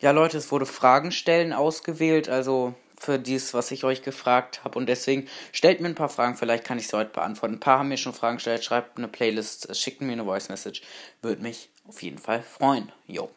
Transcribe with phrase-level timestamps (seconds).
[0.00, 4.78] Ja, Leute, es wurde Fragen stellen ausgewählt, also für dies, was ich euch gefragt habe.
[4.78, 7.54] Und deswegen stellt mir ein paar Fragen, vielleicht kann ich sie heute beantworten.
[7.56, 10.82] Ein paar haben mir schon Fragen gestellt, schreibt eine Playlist, schickt mir eine Voice Message.
[11.22, 12.92] Würde mich auf jeden Fall freuen.
[13.06, 13.30] Jo.